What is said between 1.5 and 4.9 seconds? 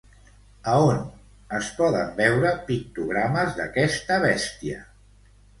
es poden veure pictogrames d'aquesta bèstia?